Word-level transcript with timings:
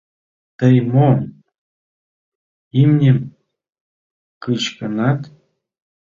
Тый 0.59 0.75
мо 0.91 1.09
имньым 2.81 3.19
кычкенат? 4.43 5.19